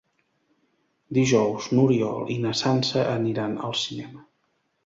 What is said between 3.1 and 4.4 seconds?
aniran al cinema.